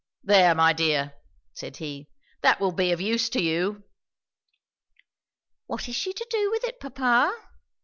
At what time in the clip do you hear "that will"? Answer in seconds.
2.41-2.71